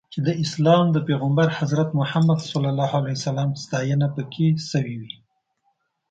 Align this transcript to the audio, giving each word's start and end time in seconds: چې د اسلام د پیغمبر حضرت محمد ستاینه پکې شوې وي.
چې 0.13 0.19
د 0.27 0.29
اسلام 0.43 0.85
د 0.91 0.97
پیغمبر 1.07 1.47
حضرت 1.59 1.89
محمد 1.99 2.39
ستاینه 3.63 4.07
پکې 4.15 4.47
شوې 4.69 4.95
وي. 5.01 5.13